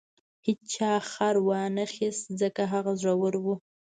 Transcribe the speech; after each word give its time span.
هیچا 0.47 0.91
خر 1.11 1.35
ونه 1.47 1.85
خیست 1.93 2.25
ځکه 2.41 2.61
هغه 2.73 2.93
زوړ 3.01 3.33
و. 3.43 3.45